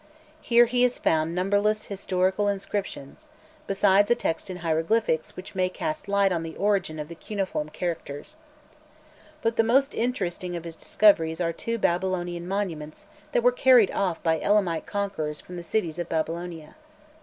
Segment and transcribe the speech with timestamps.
[0.41, 3.27] Here he has found numberless historical inscriptions,
[3.67, 7.69] besides a text in hieroglyphics which may cast light on the origin of the cuneiform
[7.69, 8.35] characters.
[9.43, 14.23] But the most interesting of his discoveries are two Babylonian monuments that were carried off
[14.23, 16.77] by Elamite conquerors from the cities of Babylonia.